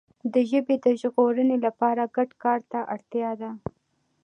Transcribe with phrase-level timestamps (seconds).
[0.33, 3.51] د ژبي د ژغورنې لپاره ګډ کار ته اړتیا ده.